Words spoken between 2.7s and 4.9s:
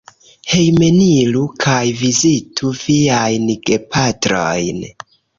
viajn gepatrojn.